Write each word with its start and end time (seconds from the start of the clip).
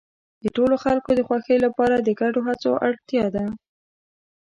د 0.41 0.43
ټولو 0.55 0.75
خلکو 0.83 1.09
د 1.15 1.19
خوښۍ 1.27 1.57
لپاره 1.65 1.95
د 1.99 2.09
ګډو 2.21 2.39
هڅو 2.47 2.71
اړتیا 2.87 3.25
ده. 3.35 3.45